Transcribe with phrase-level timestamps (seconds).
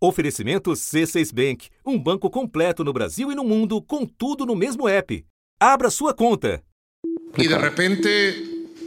[0.00, 4.86] Oferecimento C6 Bank, um banco completo no Brasil e no mundo, com tudo no mesmo
[4.88, 5.24] app.
[5.58, 6.62] Abra sua conta.
[7.36, 8.08] Y de repente,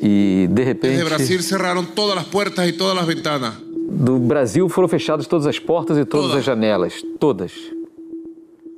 [0.01, 3.55] E, de repente, desde Brasil cerraron todas las puertas y todas las ventanas.
[3.93, 6.39] do Brasil foram fechadas todas as portas e todas Todas.
[6.39, 6.93] as janelas.
[7.19, 7.51] Todas.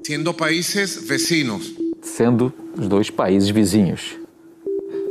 [0.03, 1.71] Siendo países vecinos,
[2.01, 4.17] Sendo os dois países vizinhos.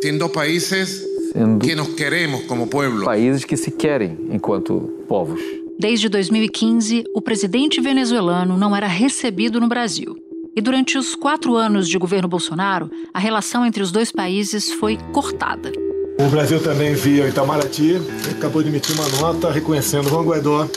[0.03, 1.03] siendo países
[1.33, 3.05] Sendo que nos queremos como pueblo.
[3.07, 5.41] países que se querem enquanto povos.
[5.79, 10.17] Desde 2015, o presidente venezuelano não era recebido no Brasil.
[10.55, 14.99] E durante os quatro anos de governo Bolsonaro, a relação entre os dois países foi
[15.13, 15.73] cortada.
[16.21, 17.97] O Brasil também, via Itamaraty,
[18.31, 20.69] acabou de emitir uma nota reconhecendo Juan Guaidó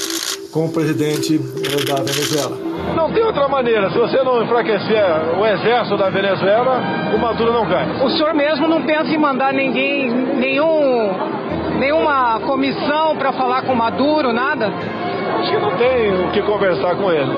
[0.52, 1.38] como presidente
[1.86, 2.58] da Venezuela.
[2.96, 3.92] Não tem outra maneira.
[3.92, 5.04] Se você não enfraquecer
[5.38, 6.80] o exército da Venezuela,
[7.14, 8.06] o Maduro não ganha.
[8.06, 11.14] O senhor mesmo não pensa em mandar ninguém, nenhum,
[12.56, 14.68] comissão para falar com o Maduro, nada?
[14.68, 17.32] Acho que não tem o que conversar com ele.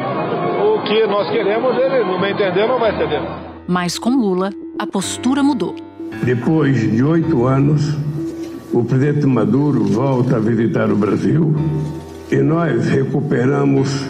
[0.63, 3.19] O que nós queremos, ele, no meu entender, não vai ceder.
[3.67, 5.75] Mas com Lula, a postura mudou.
[6.21, 7.97] Depois de oito anos,
[8.71, 11.55] o presidente Maduro volta a visitar o Brasil
[12.31, 14.05] e nós recuperamos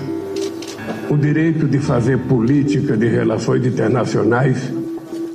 [1.10, 4.74] o direito de fazer política de relações internacionais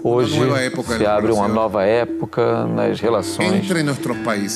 [0.05, 3.71] Hoje nova época se abre uma nova época nas relações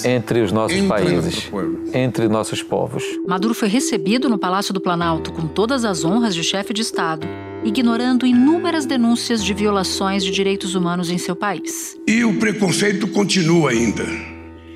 [0.04, 1.50] Entre os nossos Entre países,
[1.94, 3.04] entre nossos povos.
[3.26, 7.28] Maduro foi recebido no Palácio do Planalto com todas as honras de chefe de Estado,
[7.64, 11.96] ignorando inúmeras denúncias de violações de direitos humanos em seu país.
[12.08, 14.04] E o preconceito continua ainda.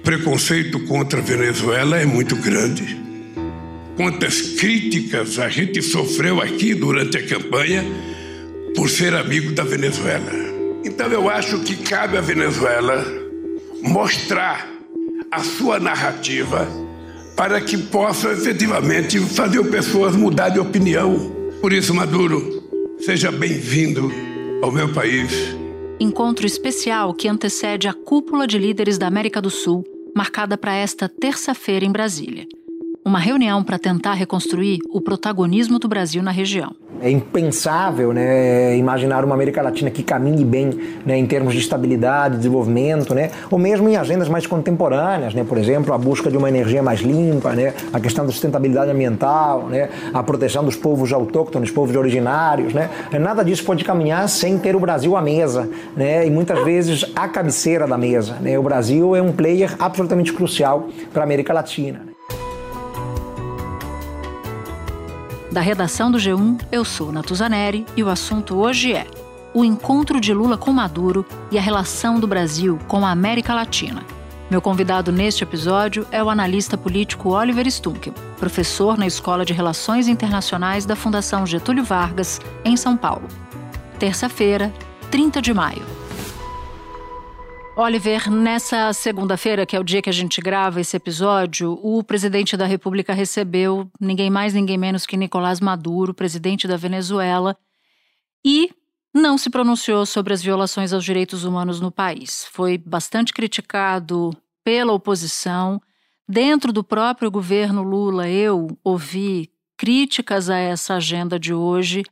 [0.04, 2.96] Preconceito contra a Venezuela é muito grande.
[3.96, 7.84] Quantas críticas a gente sofreu aqui durante a campanha
[8.74, 10.49] por ser amigo da Venezuela.
[10.84, 13.04] Então eu acho que cabe à Venezuela
[13.82, 14.68] mostrar
[15.30, 16.66] a sua narrativa
[17.36, 21.30] para que possa efetivamente fazer pessoas mudar de opinião.
[21.60, 22.62] Por isso, Maduro,
[22.98, 24.10] seja bem-vindo
[24.62, 25.32] ao meu país.
[25.98, 31.08] Encontro especial que antecede a cúpula de líderes da América do Sul, marcada para esta
[31.08, 32.46] terça-feira em Brasília.
[33.02, 36.74] Uma reunião para tentar reconstruir o protagonismo do Brasil na região.
[37.00, 42.36] É impensável né, imaginar uma América Latina que caminhe bem né, em termos de estabilidade,
[42.36, 46.46] desenvolvimento, né, ou mesmo em agendas mais contemporâneas, né, por exemplo, a busca de uma
[46.46, 51.70] energia mais limpa, né, a questão da sustentabilidade ambiental, né, a proteção dos povos autóctones,
[51.70, 52.74] povos originários.
[52.74, 57.10] Né, nada disso pode caminhar sem ter o Brasil à mesa né, e muitas vezes
[57.16, 58.34] à cabeceira da mesa.
[58.42, 62.09] Né, o Brasil é um player absolutamente crucial para a América Latina.
[65.50, 69.04] Da redação do G1, eu sou Natuzaneri e o assunto hoje é
[69.52, 74.04] o encontro de Lula com Maduro e a relação do Brasil com a América Latina.
[74.48, 80.06] Meu convidado neste episódio é o analista político Oliver Stunkel, professor na Escola de Relações
[80.06, 83.26] Internacionais da Fundação Getúlio Vargas, em São Paulo.
[83.98, 84.72] Terça-feira,
[85.10, 85.99] 30 de maio.
[87.80, 92.54] Oliver, nessa segunda-feira, que é o dia que a gente grava esse episódio, o presidente
[92.54, 97.56] da República recebeu ninguém mais, ninguém menos que Nicolás Maduro, presidente da Venezuela,
[98.44, 98.70] e
[99.14, 102.44] não se pronunciou sobre as violações aos direitos humanos no país.
[102.52, 105.80] Foi bastante criticado pela oposição.
[106.28, 112.02] Dentro do próprio governo Lula, eu ouvi críticas a essa agenda de hoje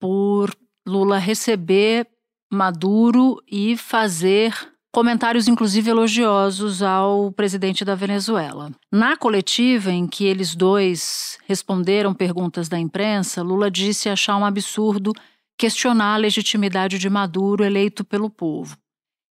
[0.00, 0.52] por
[0.84, 2.08] Lula receber
[2.50, 4.52] Maduro e fazer
[4.96, 8.72] comentários, inclusive elogiosos, ao presidente da Venezuela.
[8.90, 15.12] Na coletiva em que eles dois responderam perguntas da imprensa, Lula disse achar um absurdo
[15.58, 18.74] questionar a legitimidade de Maduro eleito pelo povo.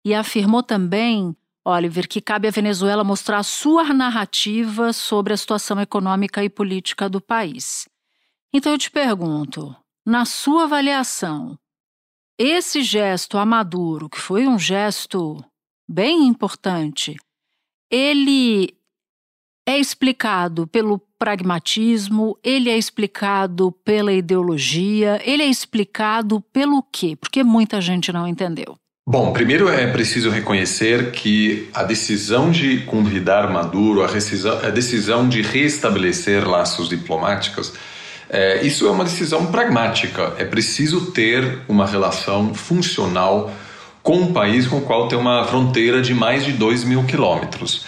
[0.04, 1.32] E afirmou também,
[1.64, 7.08] Oliver, que cabe à Venezuela mostrar a sua narrativa sobre a situação econômica e política
[7.08, 7.88] do país.
[8.52, 9.72] Então eu te pergunto,
[10.04, 11.56] na sua avaliação,
[12.36, 15.40] esse gesto a Maduro, que foi um gesto
[15.88, 17.16] bem importante,
[17.90, 18.74] ele
[19.66, 27.16] é explicado pelo pragmatismo, ele é explicado pela ideologia, ele é explicado pelo quê?
[27.16, 28.76] Porque muita gente não entendeu.
[29.06, 35.28] Bom, primeiro é preciso reconhecer que a decisão de convidar Maduro, a decisão, a decisão
[35.28, 37.72] de restabelecer laços diplomáticos,
[38.30, 40.34] é, isso é uma decisão pragmática.
[40.38, 43.52] É preciso ter uma relação funcional
[44.02, 47.84] com um país com o qual tem uma fronteira de mais de 2 mil quilômetros.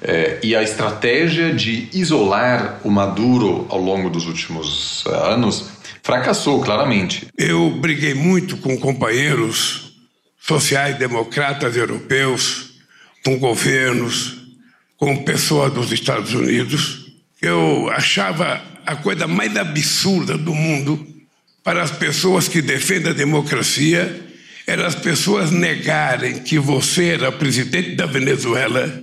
[0.00, 5.70] É, e a estratégia de isolar o Maduro ao longo dos últimos anos
[6.02, 7.26] fracassou claramente.
[7.36, 9.94] Eu briguei muito com companheiros
[10.38, 12.74] sociais-democratas europeus,
[13.24, 14.36] com governos,
[14.96, 17.06] com pessoas dos Estados Unidos.
[17.42, 21.04] Eu achava a coisa mais absurda do mundo
[21.64, 24.25] para as pessoas que defendem a democracia
[24.66, 29.02] era as pessoas negarem que você era presidente da Venezuela,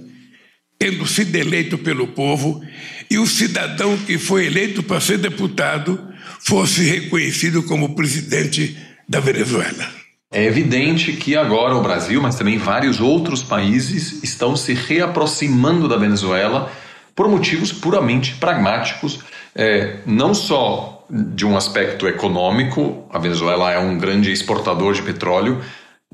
[0.77, 2.61] tendo sido eleito pelo povo,
[3.09, 5.99] e o cidadão que foi eleito para ser deputado
[6.39, 8.77] fosse reconhecido como presidente
[9.07, 9.89] da Venezuela.
[10.31, 15.95] É evidente que agora o Brasil, mas também vários outros países, estão se reaproximando da
[15.95, 16.71] Venezuela
[17.15, 19.19] por motivos puramente pragmáticos,
[19.55, 25.61] é, não só de um aspecto econômico, a Venezuela é um grande exportador de petróleo,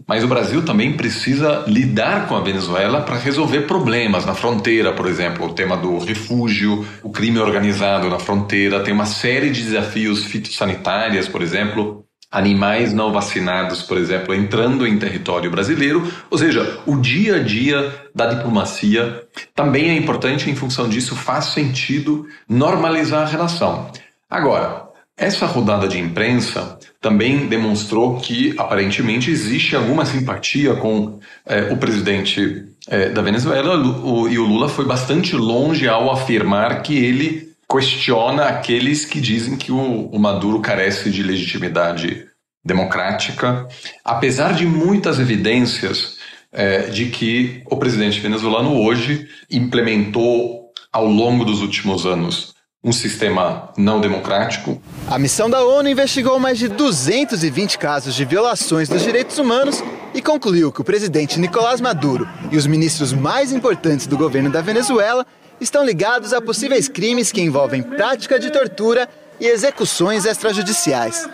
[0.07, 5.07] mas o Brasil também precisa lidar com a Venezuela para resolver problemas na fronteira, por
[5.07, 10.23] exemplo, o tema do refúgio, o crime organizado na fronteira, tem uma série de desafios
[10.23, 16.11] fitossanitários, por exemplo, animais não vacinados, por exemplo, entrando em território brasileiro.
[16.29, 19.23] Ou seja, o dia a dia da diplomacia
[19.55, 23.91] também é importante, em função disso, faz sentido normalizar a relação.
[24.29, 31.77] Agora, essa rodada de imprensa também demonstrou que, aparentemente, existe alguma simpatia com eh, o
[31.77, 37.48] presidente eh, da Venezuela o, e o Lula foi bastante longe ao afirmar que ele
[37.69, 42.27] questiona aqueles que dizem que o, o Maduro carece de legitimidade
[42.65, 43.67] democrática,
[44.03, 46.17] apesar de muitas evidências
[46.51, 53.71] é, de que o presidente venezuelano hoje implementou ao longo dos últimos anos um sistema
[53.77, 54.81] não democrático.
[55.07, 59.83] A missão da ONU investigou mais de 220 casos de violações dos direitos humanos
[60.13, 64.61] e concluiu que o presidente Nicolás Maduro e os ministros mais importantes do governo da
[64.61, 65.25] Venezuela
[65.59, 69.07] estão ligados a possíveis crimes que envolvem prática de tortura
[69.39, 71.29] e execuções extrajudiciais.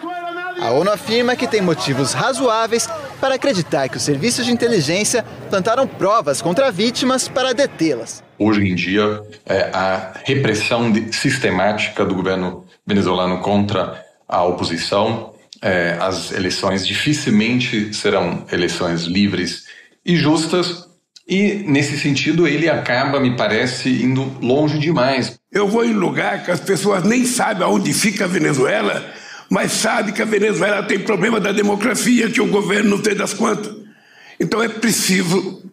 [0.60, 2.88] A ONU afirma que tem motivos razoáveis
[3.20, 8.24] para acreditar que os serviços de inteligência plantaram provas contra vítimas para detê-las.
[8.38, 16.32] Hoje em dia, é, a repressão sistemática do governo venezuelano contra a oposição, é, as
[16.32, 19.66] eleições dificilmente serão eleições livres
[20.06, 20.85] e justas,
[21.28, 25.40] e, nesse sentido, ele acaba, me parece, indo longe demais.
[25.52, 29.04] Eu vou em lugar que as pessoas nem sabem aonde fica a Venezuela,
[29.50, 33.34] mas sabem que a Venezuela tem problema da democracia, que o governo não tem das
[33.34, 33.74] contas.
[34.40, 35.64] Então é preciso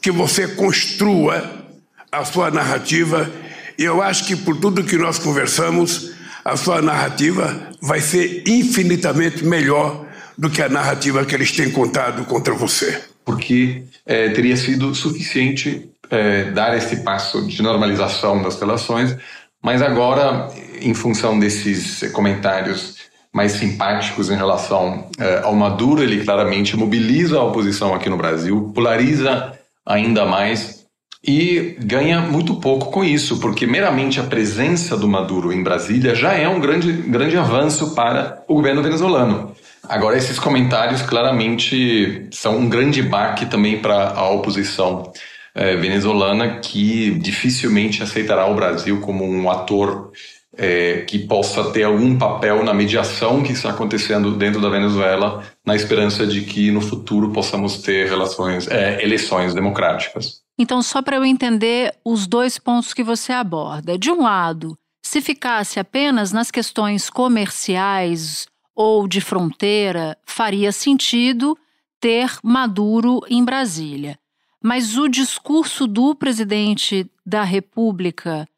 [0.00, 1.66] que você construa
[2.10, 3.30] a sua narrativa,
[3.78, 6.12] e eu acho que por tudo que nós conversamos,
[6.42, 10.06] a sua narrativa vai ser infinitamente melhor
[10.38, 15.88] do que a narrativa que eles têm contado contra você porque é, teria sido suficiente
[16.10, 19.16] é, dar esse passo de normalização das relações,
[19.62, 20.48] mas agora,
[20.80, 22.96] em função desses comentários
[23.32, 28.72] mais simpáticos em relação é, ao Maduro, ele claramente mobiliza a oposição aqui no Brasil,
[28.74, 30.82] polariza ainda mais
[31.24, 36.34] e ganha muito pouco com isso, porque meramente a presença do Maduro em Brasília já
[36.34, 39.51] é um grande, grande avanço para o governo venezuelano.
[39.92, 45.12] Agora, esses comentários claramente são um grande baque também para a oposição
[45.54, 50.10] é, venezuelana, que dificilmente aceitará o Brasil como um ator
[50.56, 55.76] é, que possa ter algum papel na mediação que está acontecendo dentro da Venezuela, na
[55.76, 60.40] esperança de que no futuro possamos ter relações, é, eleições democráticas.
[60.58, 63.98] Então, só para eu entender os dois pontos que você aborda.
[63.98, 64.74] De um lado,
[65.04, 71.56] se ficasse apenas nas questões comerciais ou de fronteira, faria sentido
[72.00, 74.18] ter Maduro em Brasília.
[74.62, 78.48] Mas o discurso do presidente da República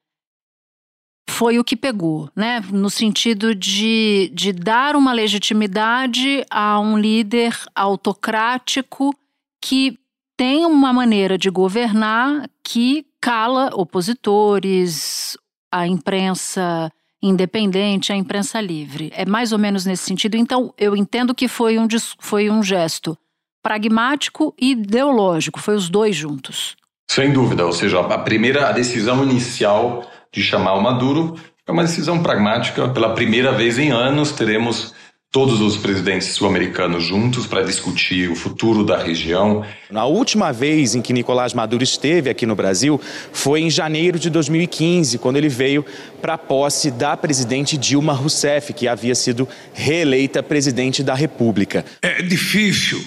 [1.28, 2.61] foi o que pegou, né?
[2.71, 9.14] No sentido de, de dar uma legitimidade a um líder autocrático
[9.61, 9.99] que
[10.37, 15.37] tem uma maneira de governar que cala opositores,
[15.73, 16.92] a imprensa
[17.28, 19.11] independente, a imprensa livre.
[19.14, 20.37] É mais ou menos nesse sentido.
[20.37, 21.87] Então, eu entendo que foi um,
[22.19, 23.16] foi um gesto
[23.62, 26.76] pragmático e ideológico, foi os dois juntos.
[27.11, 31.83] Sem dúvida, ou seja, a primeira a decisão inicial de chamar o Maduro é uma
[31.83, 32.88] decisão pragmática.
[32.88, 34.95] Pela primeira vez em anos, teremos
[35.34, 39.66] todos os presidentes sul-americanos juntos para discutir o futuro da região.
[39.90, 43.00] Na última vez em que Nicolás Maduro esteve aqui no Brasil
[43.32, 45.84] foi em janeiro de 2015, quando ele veio
[46.22, 51.84] para a posse da presidente Dilma Rousseff, que havia sido reeleita presidente da República.
[52.00, 53.04] É difícil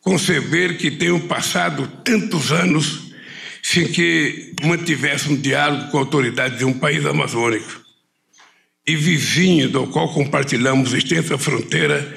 [0.00, 3.12] conceber que tenham passado tantos anos
[3.62, 7.86] sem que mantivesse um diálogo com a autoridade de um país amazônico
[8.88, 12.16] e vizinho do qual compartilhamos extensa fronteira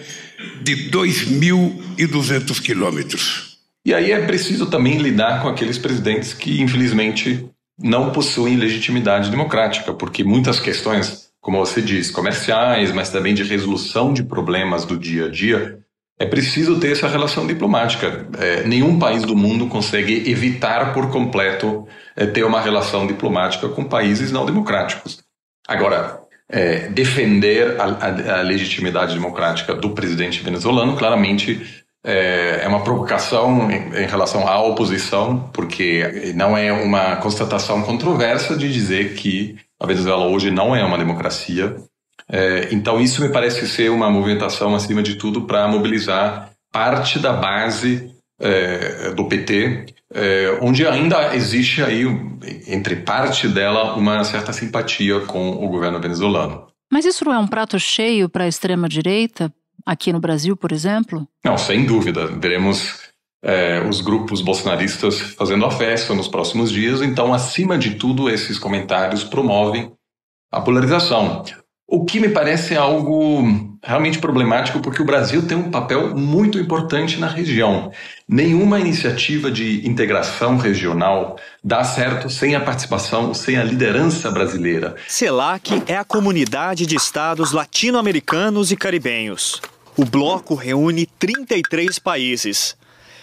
[0.64, 3.58] de 2.200 quilômetros.
[3.86, 7.46] E aí é preciso também lidar com aqueles presidentes que, infelizmente,
[7.78, 14.14] não possuem legitimidade democrática, porque muitas questões como você diz, comerciais, mas também de resolução
[14.14, 15.80] de problemas do dia a dia,
[16.20, 18.28] é preciso ter essa relação diplomática.
[18.38, 23.84] É, nenhum país do mundo consegue evitar por completo é, ter uma relação diplomática com
[23.84, 25.24] países não democráticos.
[25.68, 26.22] Agora,
[26.52, 33.72] é, defender a, a, a, legitimidade democrática do presidente venezuelano, claramente é, é uma provocação
[33.72, 39.88] em, em, relação à oposição, porque não é uma constatação controversa de dizer que a
[39.88, 41.76] Venezuela hoje não é uma democracia.
[42.30, 47.34] É, então, isso me parece ser uma movimentação, acima de tudo, para mobilizar parte da
[47.34, 52.04] base é, do PT, é, onde ainda existe aí,
[52.68, 56.68] entre parte dela, uma certa simpatia com o governo venezuelano.
[56.92, 59.54] Mas isso não é um prato cheio para a extrema-direita,
[59.86, 61.28] aqui no Brasil, por exemplo?
[61.44, 62.28] Não, sem dúvida.
[62.28, 63.00] Veremos
[63.44, 68.60] é, os grupos bolsonaristas fazendo a festa nos próximos dias, então, acima de tudo, esses
[68.60, 69.92] comentários promovem
[70.52, 71.44] a polarização.
[71.88, 77.20] O que me parece algo realmente problemático, porque o Brasil tem um papel muito importante
[77.20, 77.92] na região.
[78.28, 84.96] Nenhuma iniciativa de integração regional dá certo sem a participação, sem a liderança brasileira.
[85.08, 89.62] CELAC é a comunidade de estados latino-americanos e caribenhos.
[89.98, 92.78] O bloco reúne 33 países.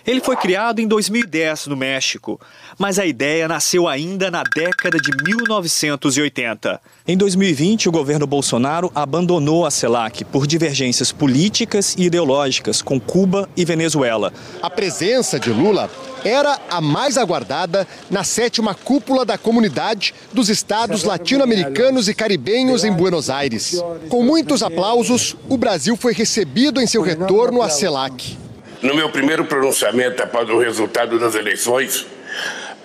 [0.09, 2.41] Ele foi criado em 2010 no México,
[2.79, 6.81] mas a ideia nasceu ainda na década de 1980.
[7.07, 13.51] Em 2020, o governo Bolsonaro abandonou a CELAC por divergências políticas e ideológicas com Cuba
[13.55, 14.33] e Venezuela.
[14.63, 15.91] A presença de Lula
[16.25, 22.91] era a mais aguardada na sétima cúpula da comunidade dos estados latino-americanos e caribenhos em
[22.91, 23.85] Buenos Aires.
[24.09, 28.48] Com muitos aplausos, o Brasil foi recebido em seu retorno à CELAC.
[28.81, 32.07] No meu primeiro pronunciamento após o resultado das eleições,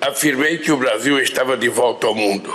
[0.01, 2.51] afirmei que o Brasil estava de volta ao mundo.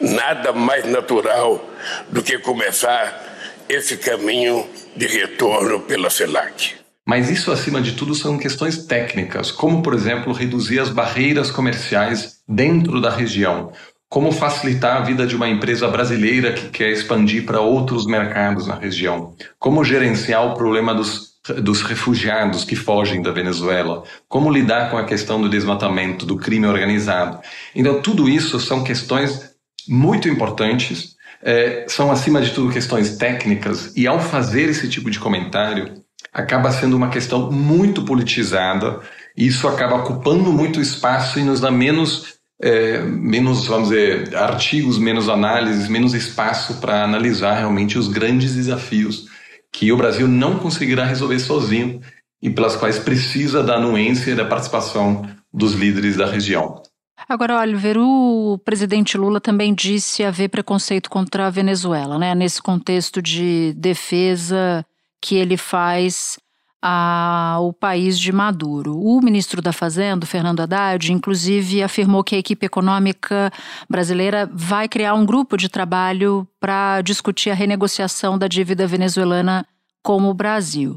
[0.00, 1.62] Nada mais natural
[2.08, 3.22] do que começar
[3.68, 4.66] esse caminho
[4.96, 6.76] de retorno pela CELAC.
[7.06, 12.38] Mas isso, acima de tudo, são questões técnicas, como, por exemplo, reduzir as barreiras comerciais
[12.48, 13.72] dentro da região,
[14.08, 18.76] como facilitar a vida de uma empresa brasileira que quer expandir para outros mercados na
[18.76, 24.96] região, como gerenciar o problema dos dos refugiados que fogem da Venezuela, como lidar com
[24.96, 27.40] a questão do desmatamento, do crime organizado.
[27.74, 29.50] Então, tudo isso são questões
[29.86, 35.18] muito importantes, é, são, acima de tudo, questões técnicas, e ao fazer esse tipo de
[35.18, 39.00] comentário, acaba sendo uma questão muito politizada,
[39.36, 42.34] e isso acaba ocupando muito espaço e nos dá menos.
[42.62, 49.26] É, menos, vamos dizer, artigos, menos análises, menos espaço para analisar realmente os grandes desafios
[49.74, 52.00] que o Brasil não conseguirá resolver sozinho
[52.40, 56.80] e pelas quais precisa da anuência e da participação dos líderes da região.
[57.28, 62.34] Agora, Oliver, o presidente Lula também disse haver preconceito contra a Venezuela, né?
[62.34, 64.86] Nesse contexto de defesa
[65.20, 66.38] que ele faz
[66.86, 69.00] ao país de Maduro.
[69.00, 73.50] O ministro da Fazenda, Fernando Haddad, inclusive afirmou que a equipe econômica
[73.88, 79.66] brasileira vai criar um grupo de trabalho para discutir a renegociação da dívida venezuelana
[80.02, 80.94] com o Brasil.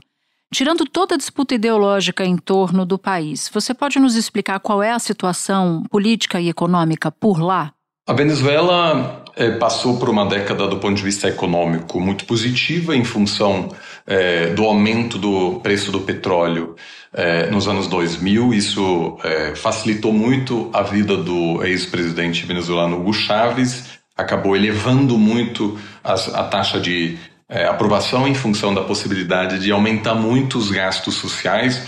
[0.54, 4.92] Tirando toda a disputa ideológica em torno do país, você pode nos explicar qual é
[4.92, 7.72] a situação política e econômica por lá?
[8.06, 13.04] A Venezuela é, passou por uma década, do ponto de vista econômico, muito positiva em
[13.04, 13.70] função
[14.08, 16.76] é, do aumento do preço do petróleo
[17.14, 18.54] é, nos anos 2000.
[18.54, 26.34] Isso é, facilitou muito a vida do ex-presidente venezuelano Hugo Chávez, acabou elevando muito as,
[26.34, 27.18] a taxa de
[27.50, 31.86] é, aprovação em função da possibilidade de aumentar muito os gastos sociais.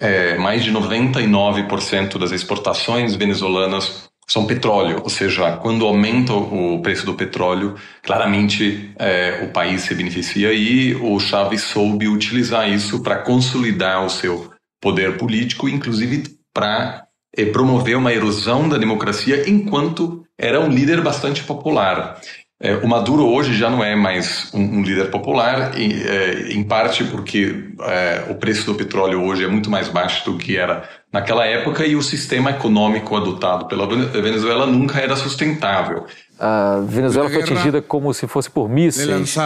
[0.00, 7.04] É, mais de 99% das exportações venezuelanas são petróleo, ou seja, quando aumenta o preço
[7.04, 13.16] do petróleo, claramente é, o país se beneficia e o Chaves soube utilizar isso para
[13.16, 16.22] consolidar o seu poder político, inclusive
[16.54, 17.04] para
[17.36, 22.18] é, promover uma erosão da democracia enquanto era um líder bastante popular.
[22.58, 26.64] É, o Maduro hoje já não é mais um, um líder popular, e, é, em
[26.64, 30.88] parte porque é, o preço do petróleo hoje é muito mais baixo do que era
[31.12, 36.06] naquela época e o sistema econômico adotado pela Venezuela nunca era sustentável.
[36.40, 39.36] A Venezuela foi atingida como se fosse por mísseis,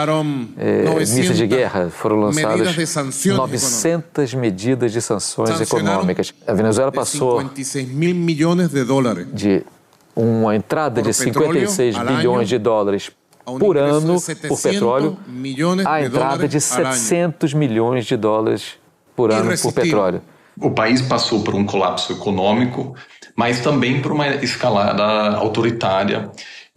[0.57, 1.91] é, mísseis de guerra.
[1.91, 2.75] Foram lançadas
[3.27, 6.33] 900 medidas de sanções econômicas.
[6.47, 7.43] A Venezuela passou
[9.33, 9.65] de
[10.15, 13.11] uma entrada de 56 bilhões de dólares
[13.45, 14.17] por ano
[14.49, 15.19] por petróleo
[15.87, 18.79] a entrada de 700 milhões de dólares
[19.15, 20.23] por ano por petróleo.
[20.61, 22.95] O país passou por um colapso econômico,
[23.35, 26.31] mas também por uma escalada autoritária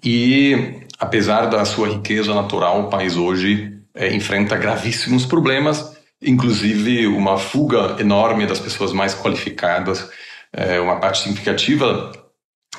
[0.03, 7.37] e apesar da sua riqueza natural, o país hoje é, enfrenta gravíssimos problemas, inclusive uma
[7.37, 10.09] fuga enorme das pessoas mais qualificadas,
[10.51, 12.11] é, uma parte significativa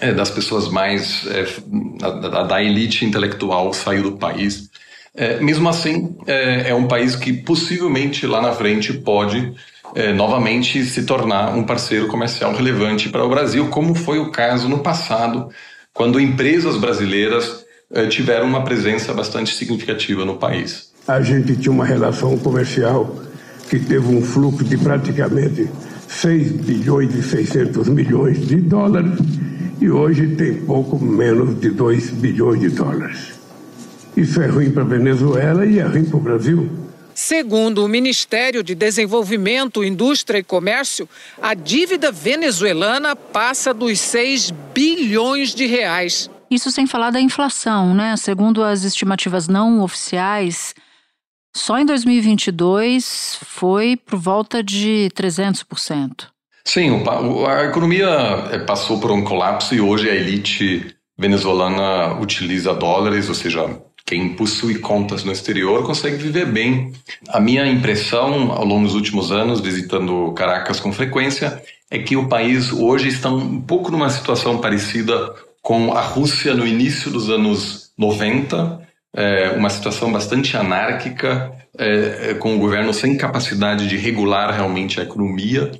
[0.00, 1.26] é, das pessoas mais
[1.98, 4.70] da, da, elite intelectual saiu do país.
[5.40, 9.52] Mesmo assim, é, um país que possivelmente lá na frente pode
[9.94, 14.68] é, novamente se tornar um parceiro comercial relevante para o Brasil, como foi o caso
[14.68, 15.48] no passado,
[15.92, 20.90] quando empresas brasileiras é, tiveram uma presença bastante significativa no país.
[21.08, 23.16] A gente tinha uma relação comercial
[23.68, 25.68] que teve um fluxo de praticamente
[26.08, 29.18] 6 bilhões e 600 milhões de dólares
[29.80, 33.40] e hoje tem pouco menos de 2 bilhões de dólares.
[34.16, 36.68] Isso é ruim para a Venezuela e é ruim para o Brasil.
[37.22, 41.06] Segundo o Ministério de Desenvolvimento, Indústria e Comércio,
[41.40, 46.30] a dívida venezuelana passa dos 6 bilhões de reais.
[46.50, 48.16] Isso sem falar da inflação, né?
[48.16, 50.74] Segundo as estimativas não oficiais,
[51.54, 56.28] só em 2022 foi por volta de 300%.
[56.64, 57.04] Sim,
[57.46, 58.08] a economia
[58.50, 64.30] eh, passou por um colapso e hoje a elite venezuelana utiliza dólares, ou seja, quem
[64.30, 66.92] possui contas no exterior consegue viver bem.
[67.28, 72.28] A minha impressão ao longo dos últimos anos, visitando Caracas com frequência, é que o
[72.28, 77.90] país hoje está um pouco numa situação parecida com a Rússia no início dos anos
[77.96, 78.80] 90,
[79.14, 85.00] é, uma situação bastante anárquica, é, é, com o governo sem capacidade de regular realmente
[85.00, 85.70] a economia,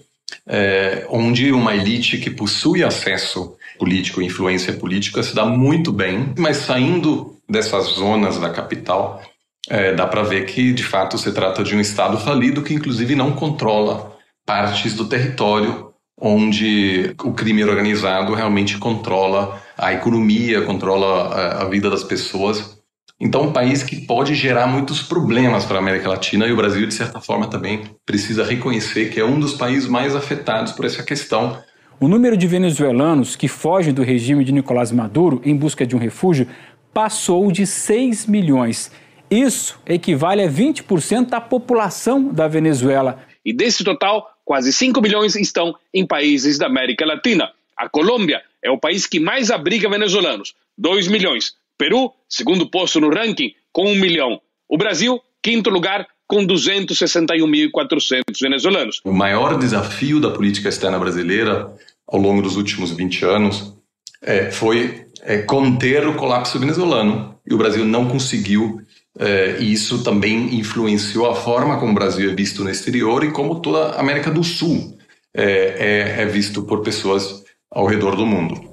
[0.47, 6.59] é, onde uma elite que possui acesso político, influência política, se dá muito bem, mas
[6.59, 9.21] saindo dessas zonas da capital,
[9.69, 13.15] é, dá para ver que de fato se trata de um Estado falido que, inclusive,
[13.15, 14.17] não controla
[14.47, 15.91] partes do território
[16.21, 22.79] onde o crime organizado realmente controla a economia, controla a, a vida das pessoas.
[23.19, 26.87] Então, um país que pode gerar muitos problemas para a América Latina e o Brasil,
[26.87, 31.03] de certa forma, também precisa reconhecer que é um dos países mais afetados por essa
[31.03, 31.59] questão.
[31.99, 35.99] O número de venezuelanos que fogem do regime de Nicolás Maduro em busca de um
[35.99, 36.47] refúgio
[36.93, 38.91] passou de 6 milhões.
[39.31, 43.23] Isso equivale a 20% da população da Venezuela.
[43.45, 47.53] E desse total, quase 5 milhões estão em países da América Latina.
[47.77, 51.55] A Colômbia é o país que mais abriga venezuelanos, 2 milhões.
[51.79, 54.41] Peru, segundo posto no ranking, com 1 milhão.
[54.69, 59.01] O Brasil, quinto lugar, com 261.400 venezuelanos.
[59.05, 61.73] O maior desafio da política externa brasileira
[62.07, 63.75] ao longo dos últimos 20 anos
[64.23, 67.35] é, foi é, conter o colapso venezuelano.
[67.47, 68.81] E o Brasil não conseguiu,
[69.19, 73.33] é, e isso também influenciou a forma como o Brasil é visto no exterior e
[73.33, 74.97] como toda a América do Sul
[75.35, 78.69] é, é, é visto por pessoas ao redor do mundo.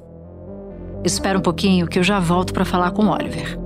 [1.03, 3.57] Espera um pouquinho que eu já volto para falar com o Oliver.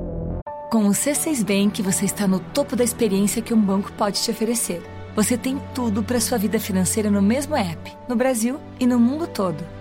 [0.72, 4.32] Com o C6 Bank, você está no topo da experiência que um banco pode te
[4.32, 4.82] oferecer.
[5.16, 9.28] Você tem tudo para sua vida financeira no mesmo app, no Brasil e no mundo
[9.28, 9.81] todo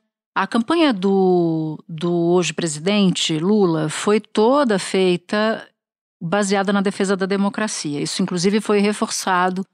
[0.33, 5.67] A campanha do, do hoje presidente Lula foi toda feita
[6.21, 8.01] baseada na defesa da democracia.
[8.01, 9.65] Isso, inclusive, foi reforçado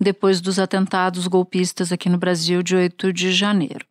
[0.00, 3.84] depois dos atentados golpistas aqui no Brasil de 8 de janeiro.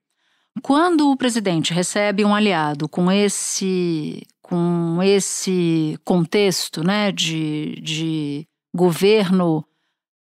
[0.62, 9.66] Quando o presidente recebe um aliado com esse, com esse contexto né, de, de governo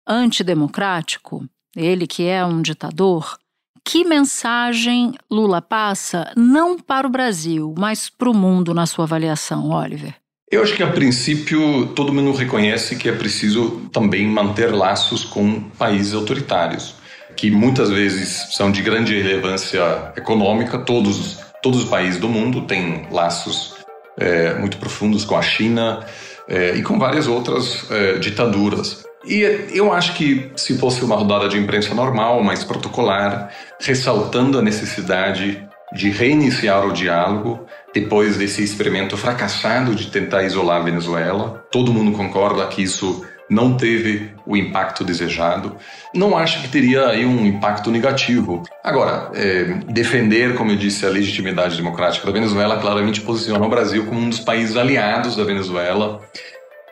[0.08, 3.38] antidemocrático, ele que é um ditador,
[3.84, 9.70] que mensagem Lula passa não para o Brasil, mas para o mundo na sua avaliação,
[9.70, 10.16] Oliver?
[10.52, 15.62] Eu acho que a princípio todo mundo reconhece que é preciso também manter laços com
[15.62, 16.96] países autoritários,
[17.36, 20.78] que muitas vezes são de grande relevância econômica.
[20.78, 23.74] Todos, todos os países do mundo têm laços
[24.18, 26.06] é, muito profundos com a China
[26.48, 29.04] é, e com várias outras é, ditaduras.
[29.26, 34.62] E eu acho que se fosse uma rodada de imprensa normal, mais protocolar, ressaltando a
[34.62, 41.64] necessidade de reiniciar o diálogo depois desse experimento fracassado de tentar isolar a Venezuela.
[41.72, 45.76] Todo mundo concorda que isso não teve o impacto desejado.
[46.14, 48.64] Não acho que teria aí um impacto negativo.
[48.84, 54.06] Agora, é, defender, como eu disse, a legitimidade democrática da Venezuela claramente posiciona o Brasil
[54.06, 56.22] como um dos países aliados da Venezuela.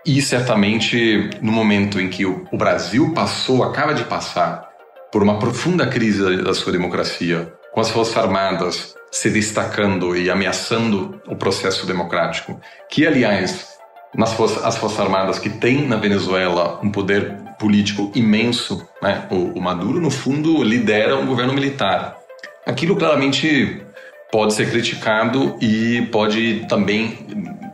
[0.05, 4.69] E certamente, no momento em que o, Brasil passou, acaba de passar,
[5.11, 11.21] por uma profunda crise da sua democracia, com as Forças Armadas se destacando e ameaçando
[11.27, 12.59] o processo democrático,
[12.89, 13.67] que, aliás,
[14.15, 19.27] nas forças, as Forças Armadas que têm na Venezuela um poder político imenso, né?
[19.29, 22.17] o, o Maduro, no fundo, lidera um governo militar.
[22.65, 23.83] Aquilo claramente
[24.31, 27.27] pode ser criticado e pode também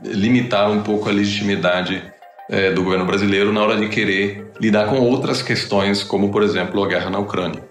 [0.04, 2.04] limitar um pouco a legitimidade
[2.50, 6.84] é, do governo brasileiro na hora de querer lidar com outras questões, como, por exemplo,
[6.84, 7.68] a guerra na Ucrânia.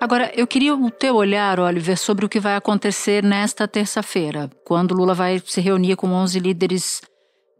[0.00, 4.94] Agora, eu queria o teu olhar, Oliver, sobre o que vai acontecer nesta terça-feira, quando
[4.94, 7.02] Lula vai se reunir com 11 líderes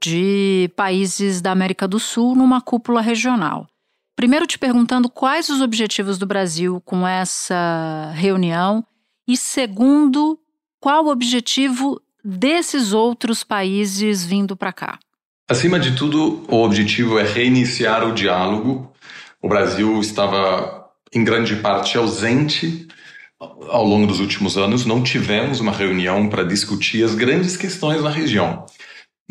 [0.01, 3.67] de países da América do Sul numa cúpula regional.
[4.15, 8.85] Primeiro, te perguntando quais os objetivos do Brasil com essa reunião,
[9.27, 10.39] e segundo,
[10.81, 14.99] qual o objetivo desses outros países vindo para cá?
[15.51, 18.93] Acima de tudo, o objetivo é reiniciar o diálogo.
[19.41, 22.87] O Brasil estava em grande parte ausente
[23.41, 24.85] ao longo dos últimos anos.
[24.85, 28.67] Não tivemos uma reunião para discutir as grandes questões na região.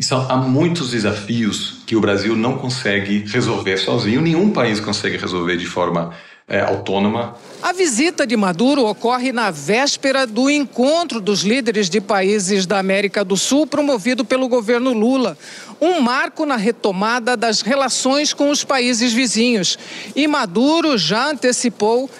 [0.00, 5.56] São, há muitos desafios que o Brasil não consegue resolver sozinho, nenhum país consegue resolver
[5.56, 6.12] de forma
[6.48, 7.34] é, autônoma.
[7.62, 13.22] A visita de Maduro ocorre na véspera do encontro dos líderes de países da América
[13.22, 15.36] do Sul promovido pelo governo Lula.
[15.80, 19.78] Um marco na retomada das relações com os países vizinhos.
[20.14, 22.10] E Maduro já antecipou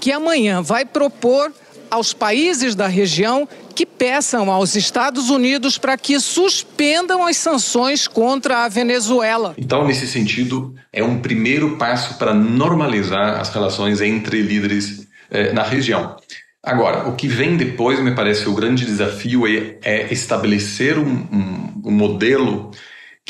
[0.00, 1.52] que amanhã vai propor
[1.90, 8.64] aos países da região que peçam aos Estados Unidos para que suspendam as sanções contra
[8.64, 9.54] a Venezuela.
[9.58, 15.62] Então, nesse sentido, é um primeiro passo para normalizar as relações entre líderes eh, na
[15.62, 16.16] região.
[16.62, 21.82] Agora, o que vem depois, me parece, o grande desafio é, é estabelecer um, um,
[21.86, 22.70] um modelo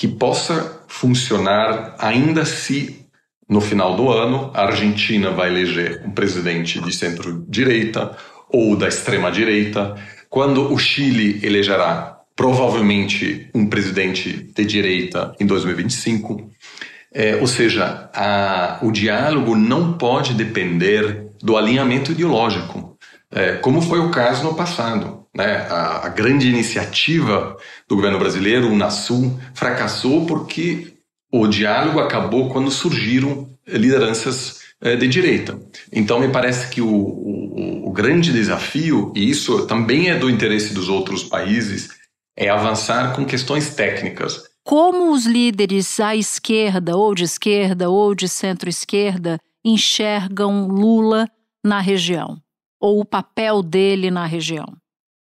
[0.01, 3.05] que possa funcionar ainda se
[3.47, 8.17] no final do ano a Argentina vai eleger um presidente de centro-direita
[8.49, 9.95] ou da extrema-direita,
[10.31, 16.51] quando o Chile elegerá provavelmente um presidente de direita em 2025.
[17.13, 22.97] É, ou seja, a, o diálogo não pode depender do alinhamento ideológico,
[23.31, 25.20] é, como foi o caso no passado.
[25.35, 25.67] Né?
[25.69, 27.57] A, a, grande iniciativa
[27.89, 30.95] do governo brasileiro, o Unasul, fracassou porque
[31.33, 35.61] o diálogo acabou quando surgiram lideranças é, de direita.
[35.93, 40.75] Então, me parece que o, o, o, grande desafio, e isso também é do interesse
[40.75, 41.89] dos outros países,
[42.37, 44.43] é avançar com questões técnicas.
[44.65, 51.29] Como os líderes à esquerda, ou de esquerda, ou de centro-esquerda, enxergam Lula
[51.65, 52.39] na região?
[52.81, 54.80] Ou o papel dele na região?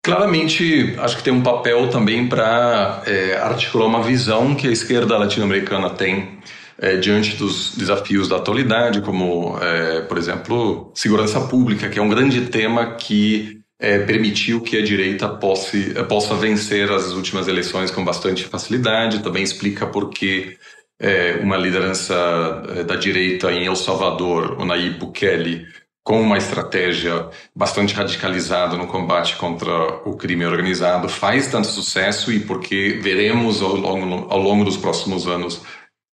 [0.06, 5.18] Claramente, acho que tem um papel também para é, articular uma visão que a esquerda
[5.18, 6.38] latino-americana tem
[6.78, 12.08] é, diante dos desafios da atualidade, como, é, por exemplo, segurança pública, que é um
[12.08, 18.04] grande tema que é, permitiu que a direita posse, possa vencer as últimas eleições com
[18.04, 19.24] bastante facilidade.
[19.24, 20.56] Também explica por que
[21.00, 25.66] é, uma liderança é, da direita em El Salvador, o Nayib Bukele,
[26.06, 29.72] com uma estratégia bastante radicalizada no combate contra
[30.08, 35.26] o crime organizado, faz tanto sucesso e porque veremos ao longo, ao longo dos próximos
[35.26, 35.64] anos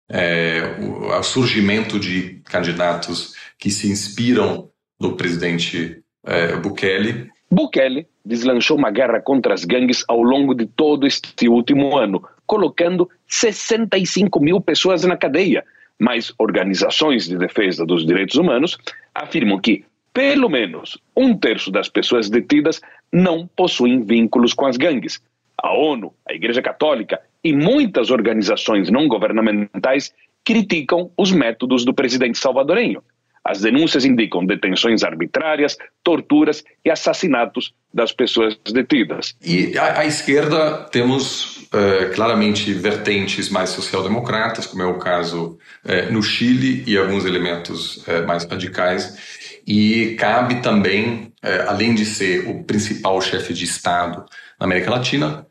[0.09, 7.29] é, o, o, surgimento de candidatos que se inspiram no presidente é, Bukele.
[7.51, 13.09] Bukele deslanchou uma guerra contra as gangues ao longo de todo este último ano, colocando
[13.27, 15.65] 65 mil pessoas na cadeia.
[16.03, 18.75] Mas organizações de defesa dos direitos humanos
[19.13, 22.81] afirmam que, pelo menos, um terço das pessoas detidas
[23.13, 25.21] não possuem vínculos com as gangues.
[25.61, 30.11] A ONU, a Igreja Católica e muitas organizações não governamentais
[30.43, 33.03] criticam os métodos do presidente salvadorenho.
[33.43, 39.35] As denúncias indicam detenções arbitrárias, torturas e assassinatos das pessoas detidas.
[39.43, 46.21] E à, esquerda temos uh, claramente vertentes mais social-democratas, como é o caso uh, no
[46.21, 49.59] Chile, e alguns elementos uh, mais radicais.
[49.65, 51.31] E cabe também,
[51.67, 54.25] além de ser o principal chefe de Estado
[54.59, 55.45] na América Latina,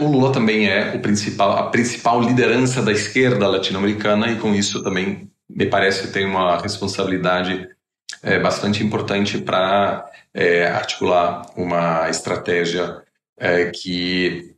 [0.00, 4.82] o Lula também é o principal, a principal liderança da esquerda latino-americana e com isso
[4.82, 7.68] também me parece tem uma responsabilidade
[8.22, 13.02] é, bastante importante para é, articular uma estratégia
[13.38, 14.50] é, que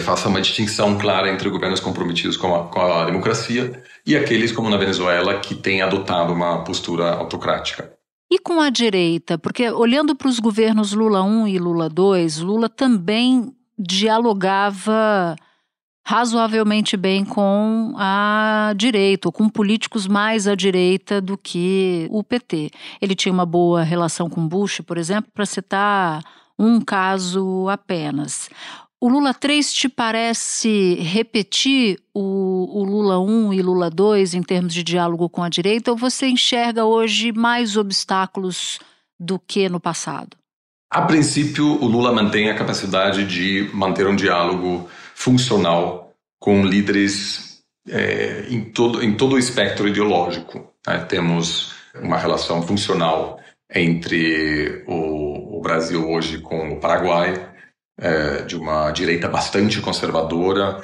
[0.00, 4.70] faça uma distinção clara entre governos comprometidos com a, com a democracia e aqueles, como
[4.70, 7.92] na Venezuela, que têm adotado uma postura autocrática.
[8.30, 9.36] E com a direita?
[9.36, 15.36] Porque olhando para os governos Lula 1 e Lula 2, Lula também dialogava
[16.08, 22.70] razoavelmente bem com a direita, ou com políticos mais à direita do que o PT.
[23.02, 26.22] Ele tinha uma boa relação com Bush, por exemplo, para citar
[26.56, 28.48] um caso apenas.
[29.00, 34.72] O Lula 3 te parece repetir o, o, Lula 1 e Lula 2 em termos
[34.72, 38.78] de diálogo com a direita, ou você enxerga hoje mais obstáculos
[39.18, 40.36] do que no passado?
[40.88, 48.44] A princípio, o Lula mantém a capacidade de manter um diálogo funcional com líderes é,
[48.50, 50.72] em, todo, em todo o espectro ideológico.
[50.86, 50.98] Né?
[51.08, 53.40] Temos uma relação funcional
[53.74, 57.50] entre o, o Brasil hoje com o Paraguai,
[57.98, 60.82] é, de uma direita bastante conservadora.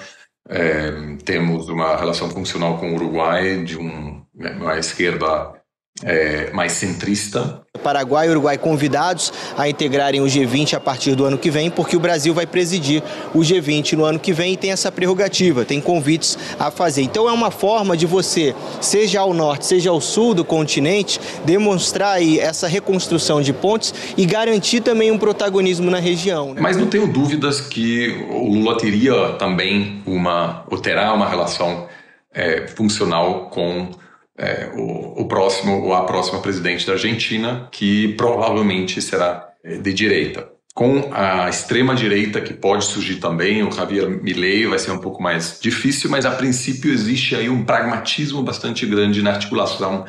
[0.49, 0.90] É,
[1.25, 5.62] temos uma relação funcional com o Uruguai, de um, uma esquerda
[6.05, 7.62] é, mais centrista.
[7.83, 11.97] Paraguai e Uruguai convidados a integrarem o G20 a partir do ano que vem, porque
[11.97, 13.03] o Brasil vai presidir
[13.35, 17.03] o G20 no ano que vem e tem essa prerrogativa, tem convites a fazer.
[17.03, 22.17] Então é uma forma de você, seja ao norte, seja ao sul do continente, demonstrar
[22.17, 26.55] aí essa reconstrução de pontes e garantir também um protagonismo na região.
[26.55, 26.61] Né?
[26.61, 31.88] Mas não tenho dúvidas que o Lula teria também uma, ou terá uma relação
[32.33, 33.91] é, funcional com
[34.37, 39.92] é, o, o, próximo ou a próxima presidente da Argentina, que provavelmente será é, de
[39.92, 40.49] direita.
[40.75, 45.23] Com a extrema direita que pode surgir também, o Javier Milei vai ser um pouco
[45.23, 50.07] mais difícil, mas a princípio existe aí um pragmatismo bastante grande na articulação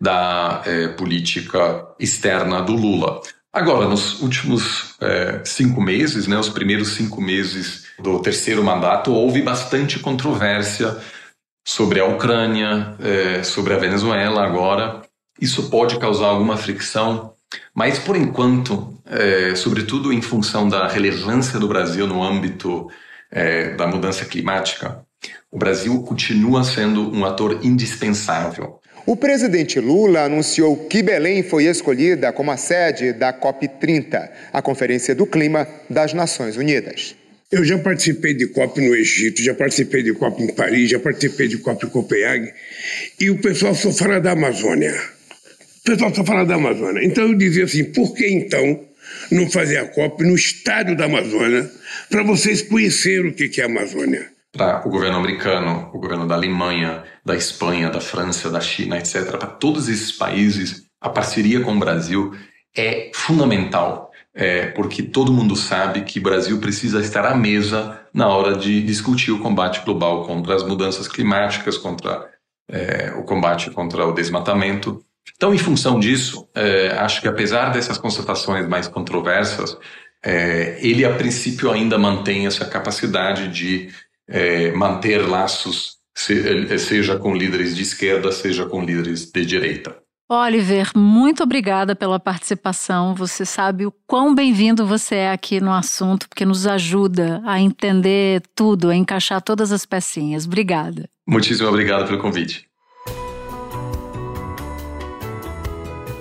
[0.00, 3.20] da é, política externa do Lula.
[3.52, 9.40] Agora, nos últimos é, cinco meses, né, os primeiros cinco meses do terceiro mandato, houve
[9.40, 10.96] bastante controvérsia
[11.64, 15.02] sobre a Ucrânia, é, sobre a Venezuela agora.
[15.40, 17.34] Isso pode causar alguma fricção,
[17.74, 22.88] mas por enquanto, é, sobretudo em função da relevância do Brasil no âmbito
[23.30, 25.04] é, da mudança climática,
[25.50, 28.80] o Brasil continua sendo um ator indispensável.
[29.04, 35.14] O presidente Lula anunciou que Belém foi escolhida como a sede da COP30, a Conferência
[35.14, 37.16] do Clima das Nações Unidas.
[37.52, 41.48] Eu já participei de COP no Egito, já participei de COP em Paris, já participei
[41.48, 42.50] de COP em Copenhague,
[43.20, 44.94] e o pessoal só fala da Amazônia.
[45.80, 47.04] O pessoal só fala da Amazônia.
[47.04, 48.80] Então eu dizia assim, por que então
[49.30, 51.70] não fazer a COP no estádio da Amazônia,
[52.08, 54.30] para vocês conhecerem o que é a Amazônia?
[54.50, 59.24] Para o governo americano, o governo da Alemanha, da Espanha, da França, da China, etc.,
[59.26, 62.34] para todos esses países, a parceria com o Brasil
[62.74, 68.28] é fundamental é, porque todo mundo sabe que o Brasil precisa estar à mesa na
[68.28, 72.30] hora de discutir o combate global contra as mudanças climáticas, contra
[72.68, 75.04] é, o combate contra o desmatamento.
[75.36, 79.76] Então, em função disso, é, acho que apesar dessas constatações mais controversas,
[80.24, 83.90] é, ele a princípio ainda mantém essa capacidade de
[84.28, 90.01] é, manter laços, seja com líderes de esquerda, seja com líderes de direita.
[90.32, 93.14] Oliver, muito obrigada pela participação.
[93.14, 98.42] Você sabe o quão bem-vindo você é aqui no assunto, porque nos ajuda a entender
[98.56, 100.46] tudo, a encaixar todas as pecinhas.
[100.46, 101.06] Obrigada.
[101.28, 102.66] Muitíssimo obrigado pelo convite.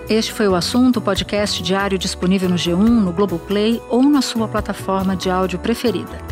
[0.10, 5.16] Este foi o assunto, podcast diário disponível no G1, no Globoplay ou na sua plataforma
[5.16, 6.31] de áudio preferida.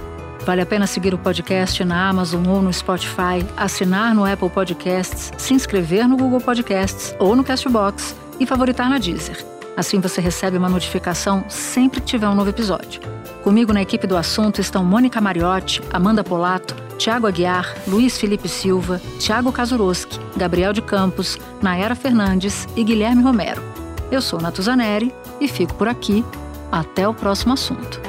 [0.49, 5.31] Vale a pena seguir o podcast na Amazon ou no Spotify, assinar no Apple Podcasts,
[5.37, 9.45] se inscrever no Google Podcasts ou no Castbox e favoritar na Deezer.
[9.77, 12.99] Assim você recebe uma notificação sempre que tiver um novo episódio.
[13.43, 18.99] Comigo na equipe do assunto estão Mônica Mariotti, Amanda Polato, Tiago Aguiar, Luiz Felipe Silva,
[19.19, 23.61] Tiago Kazuroski, Gabriel de Campos, Nayara Fernandes e Guilherme Romero.
[24.11, 26.25] Eu sou Natuzaneri e fico por aqui.
[26.71, 28.08] Até o próximo assunto.